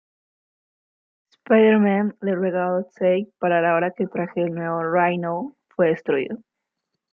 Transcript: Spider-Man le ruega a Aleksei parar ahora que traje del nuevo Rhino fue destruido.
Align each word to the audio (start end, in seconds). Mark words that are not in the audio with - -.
Spider-Man 1.31 2.15
le 2.21 2.33
ruega 2.35 2.63
a 2.65 2.69
Aleksei 2.75 3.31
parar 3.37 3.65
ahora 3.65 3.93
que 3.95 4.07
traje 4.07 4.39
del 4.41 4.55
nuevo 4.55 4.81
Rhino 4.81 5.55
fue 5.69 5.89
destruido. 5.89 6.39